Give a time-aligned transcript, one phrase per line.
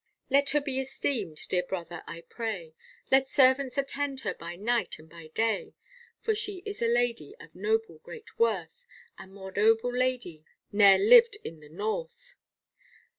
[0.31, 2.73] Let her be esteemed, dear brother, I pray.
[3.11, 5.75] Let servants attend her by night and by day,
[6.21, 8.87] For she is a lady of noble great worth,
[9.19, 12.33] A more noble lady ne'er lived in the north.